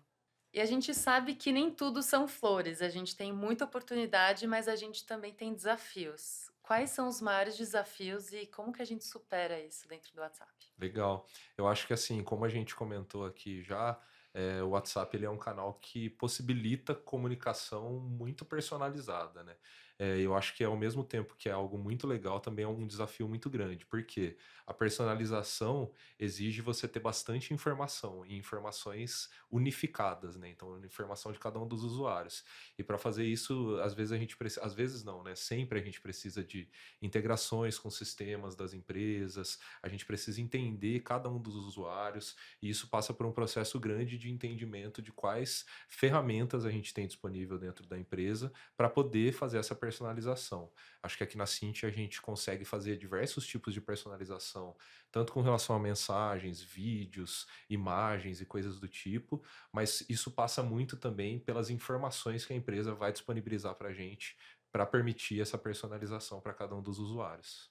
E 0.54 0.60
a 0.60 0.66
gente 0.66 0.94
sabe 0.94 1.34
que 1.36 1.52
nem 1.52 1.72
tudo 1.72 2.04
são 2.04 2.28
flores. 2.28 2.82
A 2.82 2.90
gente 2.90 3.16
tem 3.16 3.32
muita 3.32 3.64
oportunidade, 3.64 4.46
mas 4.46 4.68
a 4.68 4.76
gente 4.76 5.06
também 5.06 5.34
tem 5.34 5.54
desafios. 5.54 6.52
Quais 6.62 6.90
são 6.90 7.08
os 7.08 7.22
maiores 7.22 7.58
desafios 7.58 8.34
e 8.34 8.46
como 8.48 8.74
que 8.74 8.82
a 8.82 8.86
gente 8.86 9.06
supera 9.06 9.60
isso 9.62 9.88
dentro 9.88 10.14
do 10.14 10.20
WhatsApp? 10.20 10.52
Legal. 10.78 11.26
Eu 11.58 11.68
acho 11.68 11.88
que 11.88 11.94
assim, 11.94 12.22
como 12.22 12.44
a 12.44 12.50
gente 12.50 12.76
comentou 12.76 13.26
aqui 13.26 13.64
já, 13.64 13.98
é, 14.34 14.62
o 14.64 14.70
WhatsApp 14.70 15.16
ele 15.16 15.26
é 15.26 15.30
um 15.30 15.38
canal 15.38 15.74
que 15.76 16.10
possibilita 16.10 16.96
comunicação 16.96 18.00
muito 18.00 18.46
personalizada, 18.46 19.44
né? 19.44 19.56
É, 20.04 20.20
eu 20.20 20.34
acho 20.36 20.56
que 20.56 20.64
ao 20.64 20.76
mesmo 20.76 21.04
tempo 21.04 21.36
que 21.38 21.48
é 21.48 21.52
algo 21.52 21.78
muito 21.78 22.08
legal, 22.08 22.40
também 22.40 22.66
é 22.66 22.68
um 22.68 22.88
desafio 22.88 23.28
muito 23.28 23.52
grande, 23.52 23.86
porque 23.86 24.36
a 24.66 24.74
personalização 24.74 25.94
exige 26.18 26.60
você 26.60 26.88
ter 26.88 27.00
bastante 27.00 27.54
informação 27.54 28.26
e 28.26 28.36
informações 28.36 29.30
unificadas, 29.52 30.36
né? 30.38 30.50
Então, 30.50 30.84
informação 30.84 31.32
de 31.32 31.38
cada 31.38 31.60
um 31.60 31.68
dos 31.68 31.84
usuários. 31.84 32.44
E 32.80 32.84
para 32.84 32.98
fazer 32.98 33.26
isso, 33.26 33.80
às 33.84 33.94
vezes 33.94 34.12
a 34.12 34.18
gente 34.18 34.36
precisa, 34.36 34.66
às 34.66 34.74
vezes 34.74 35.04
não, 35.04 35.22
né? 35.22 35.36
Sempre 35.36 35.80
a 35.80 35.84
gente 35.84 36.02
precisa 36.02 36.44
de 36.44 36.68
integrações 37.00 37.78
com 37.78 37.92
sistemas 37.92 38.56
das 38.56 38.74
empresas, 38.74 39.60
a 39.84 39.88
gente 39.88 40.06
precisa 40.06 40.42
entender 40.42 41.02
cada 41.02 41.30
um 41.30 41.40
dos 41.40 41.56
usuários, 41.56 42.36
e 42.60 42.70
isso 42.70 42.88
passa 42.90 43.14
por 43.14 43.28
um 43.28 43.32
processo 43.32 43.80
grande 43.80 44.18
de 44.22 44.32
entendimento 44.32 45.02
de 45.02 45.12
quais 45.12 45.66
ferramentas 45.90 46.66
a 46.66 46.72
gente 46.72 46.94
tem 46.94 47.08
disponível 47.08 47.58
dentro 47.58 47.86
da 47.88 47.98
empresa 47.98 48.54
para 48.78 48.90
poder 48.90 49.34
fazer 49.34 49.58
essa 49.58 49.76
personalização. 49.76 50.72
Acho 51.02 51.18
que 51.18 51.24
aqui 51.24 51.38
na 51.38 51.46
Cinti 51.46 51.86
a 51.86 51.90
gente 51.90 52.22
consegue 52.22 52.64
fazer 52.64 52.98
diversos 52.98 53.46
tipos 53.46 53.74
de 53.74 53.82
personalização, 53.82 54.76
tanto 55.12 55.34
com 55.34 55.42
relação 55.42 55.76
a 55.76 55.80
mensagens, 55.80 56.62
vídeos, 56.62 57.48
imagens 57.70 58.40
e 58.40 58.46
coisas 58.46 58.80
do 58.80 58.88
tipo, 58.88 59.44
mas 59.74 60.06
isso 60.08 60.32
passa 60.32 60.62
muito 60.62 60.96
também 60.96 61.40
pelas 61.40 61.70
informações 61.70 62.46
que 62.46 62.54
a 62.54 62.56
empresa 62.56 62.94
vai 62.94 63.12
disponibilizar 63.12 63.76
para 63.76 63.90
a 63.90 63.94
gente 63.94 64.38
para 64.72 64.86
permitir 64.86 65.42
essa 65.42 65.58
personalização 65.58 66.40
para 66.40 66.54
cada 66.54 66.76
um 66.76 66.82
dos 66.82 67.00
usuários. 67.00 67.70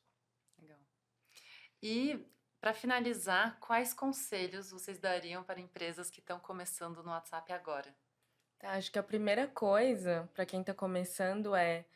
Legal. 0.58 0.78
E 1.82 2.26
para 2.60 2.74
finalizar, 2.74 3.58
quais 3.60 3.94
conselhos 3.94 4.70
vocês 4.70 4.98
dariam 4.98 5.42
para 5.42 5.60
empresas 5.60 6.10
que 6.10 6.20
estão 6.20 6.38
começando 6.38 7.02
no 7.02 7.10
WhatsApp 7.10 7.52
agora? 7.52 7.94
Tá, 8.58 8.72
acho 8.72 8.92
que 8.92 8.98
a 8.98 9.02
primeira 9.02 9.48
coisa 9.48 10.28
para 10.34 10.44
quem 10.44 10.60
está 10.60 10.74
começando 10.74 11.54
é 11.54 11.86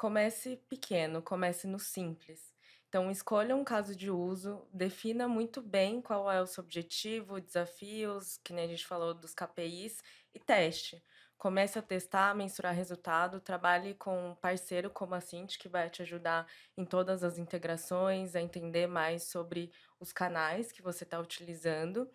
Comece 0.00 0.56
pequeno, 0.66 1.20
comece 1.20 1.66
no 1.66 1.78
simples. 1.78 2.54
Então, 2.88 3.10
escolha 3.10 3.54
um 3.54 3.62
caso 3.62 3.94
de 3.94 4.10
uso, 4.10 4.66
defina 4.72 5.28
muito 5.28 5.60
bem 5.60 6.00
qual 6.00 6.32
é 6.32 6.40
o 6.40 6.46
seu 6.46 6.64
objetivo, 6.64 7.38
desafios, 7.38 8.38
que 8.38 8.54
nem 8.54 8.64
a 8.64 8.68
gente 8.68 8.86
falou 8.86 9.12
dos 9.12 9.34
KPIs, 9.34 10.02
e 10.34 10.40
teste. 10.40 11.04
Comece 11.40 11.78
a 11.78 11.82
testar, 11.82 12.34
mensurar 12.34 12.74
resultado, 12.74 13.40
trabalhe 13.40 13.94
com 13.94 14.28
um 14.32 14.34
parceiro 14.34 14.90
como 14.90 15.14
a 15.14 15.22
Cint, 15.22 15.56
que 15.56 15.70
vai 15.70 15.88
te 15.88 16.02
ajudar 16.02 16.46
em 16.76 16.84
todas 16.84 17.24
as 17.24 17.38
integrações, 17.38 18.36
a 18.36 18.42
entender 18.42 18.86
mais 18.86 19.22
sobre 19.24 19.72
os 19.98 20.12
canais 20.12 20.70
que 20.70 20.82
você 20.82 21.02
está 21.04 21.18
utilizando. 21.18 22.06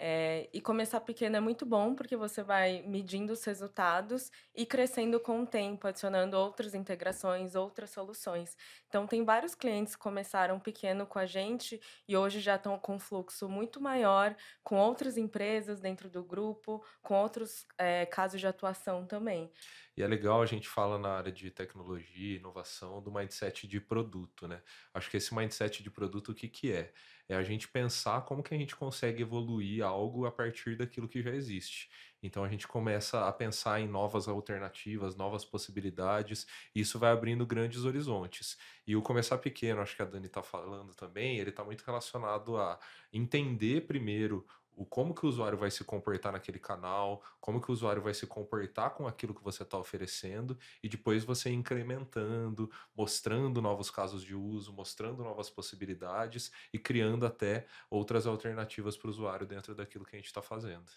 É, 0.00 0.48
e 0.52 0.60
começar 0.60 1.00
pequeno 1.00 1.36
é 1.36 1.40
muito 1.40 1.66
bom, 1.66 1.92
porque 1.92 2.16
você 2.16 2.40
vai 2.40 2.82
medindo 2.82 3.32
os 3.32 3.42
resultados 3.44 4.30
e 4.54 4.64
crescendo 4.64 5.18
com 5.18 5.42
o 5.42 5.46
tempo, 5.46 5.88
adicionando 5.88 6.36
outras 6.36 6.72
integrações, 6.72 7.56
outras 7.56 7.90
soluções. 7.90 8.56
Então, 8.88 9.08
tem 9.08 9.24
vários 9.24 9.56
clientes 9.56 9.96
que 9.96 10.02
começaram 10.02 10.60
pequeno 10.60 11.04
com 11.04 11.18
a 11.18 11.26
gente 11.26 11.80
e 12.06 12.16
hoje 12.16 12.38
já 12.38 12.54
estão 12.54 12.78
com 12.78 12.94
um 12.94 12.98
fluxo 13.00 13.48
muito 13.48 13.80
maior, 13.80 14.36
com 14.62 14.76
outras 14.76 15.16
empresas 15.16 15.80
dentro 15.80 16.08
do 16.08 16.22
grupo, 16.22 16.84
com 17.02 17.14
outros 17.14 17.66
é, 17.76 18.06
casos 18.06 18.40
de 18.40 18.46
atuação 18.46 19.04
também. 19.04 19.50
E 19.96 20.02
é 20.02 20.06
legal 20.06 20.40
a 20.40 20.46
gente 20.46 20.68
fala 20.68 20.96
na 20.96 21.10
área 21.14 21.32
de 21.32 21.50
tecnologia, 21.50 22.36
inovação, 22.36 23.02
do 23.02 23.10
mindset 23.10 23.66
de 23.66 23.80
produto, 23.80 24.46
né? 24.46 24.62
Acho 24.94 25.10
que 25.10 25.16
esse 25.16 25.34
mindset 25.34 25.82
de 25.82 25.90
produto, 25.90 26.30
o 26.30 26.34
que, 26.36 26.48
que 26.48 26.72
é? 26.72 26.92
É 27.28 27.36
a 27.36 27.42
gente 27.42 27.68
pensar 27.68 28.22
como 28.22 28.42
que 28.42 28.54
a 28.54 28.58
gente 28.58 28.74
consegue 28.74 29.22
evoluir 29.22 29.84
algo 29.84 30.24
a 30.24 30.32
partir 30.32 30.76
daquilo 30.76 31.08
que 31.08 31.22
já 31.22 31.30
existe. 31.30 31.90
Então 32.22 32.42
a 32.42 32.48
gente 32.48 32.66
começa 32.66 33.28
a 33.28 33.32
pensar 33.32 33.80
em 33.80 33.86
novas 33.86 34.26
alternativas, 34.26 35.14
novas 35.14 35.44
possibilidades, 35.44 36.46
e 36.74 36.80
isso 36.80 36.98
vai 36.98 37.12
abrindo 37.12 37.46
grandes 37.46 37.84
horizontes. 37.84 38.56
E 38.86 38.96
o 38.96 39.02
começar 39.02 39.38
pequeno, 39.38 39.80
acho 39.80 39.94
que 39.94 40.02
a 40.02 40.06
Dani 40.06 40.26
está 40.26 40.42
falando 40.42 40.94
também, 40.94 41.38
ele 41.38 41.50
está 41.50 41.62
muito 41.62 41.82
relacionado 41.82 42.56
a 42.56 42.78
entender 43.12 43.86
primeiro 43.86 44.46
o 44.78 44.86
como 44.86 45.12
que 45.12 45.26
o 45.26 45.28
usuário 45.28 45.58
vai 45.58 45.72
se 45.72 45.82
comportar 45.82 46.32
naquele 46.32 46.60
canal, 46.60 47.20
como 47.40 47.60
que 47.60 47.68
o 47.68 47.72
usuário 47.72 48.00
vai 48.00 48.14
se 48.14 48.28
comportar 48.28 48.94
com 48.94 49.08
aquilo 49.08 49.34
que 49.34 49.42
você 49.42 49.64
está 49.64 49.76
oferecendo 49.76 50.56
e 50.80 50.88
depois 50.88 51.24
você 51.24 51.50
incrementando, 51.50 52.70
mostrando 52.94 53.60
novos 53.60 53.90
casos 53.90 54.22
de 54.22 54.36
uso, 54.36 54.72
mostrando 54.72 55.24
novas 55.24 55.50
possibilidades 55.50 56.52
e 56.72 56.78
criando 56.78 57.26
até 57.26 57.66
outras 57.90 58.24
alternativas 58.24 58.96
para 58.96 59.08
o 59.08 59.10
usuário 59.10 59.46
dentro 59.48 59.74
daquilo 59.74 60.04
que 60.04 60.14
a 60.14 60.18
gente 60.18 60.28
está 60.28 60.40
fazendo. 60.40 60.92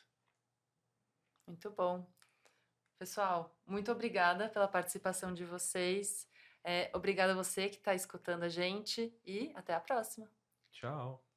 Muito 1.48 1.72
bom. 1.72 2.08
Pessoal, 3.00 3.60
muito 3.66 3.92
obrigada 3.92 4.48
pela 4.48 4.68
participação 4.68 5.34
de 5.34 5.44
vocês. 5.44 6.30
É, 6.64 6.92
obrigada 6.94 7.32
a 7.32 7.36
você 7.36 7.68
que 7.68 7.78
está 7.78 7.96
escutando 7.96 8.44
a 8.44 8.50
gente 8.50 9.12
e 9.26 9.52
até 9.56 9.74
a 9.74 9.80
próxima. 9.80 10.30
Tchau. 10.72 11.31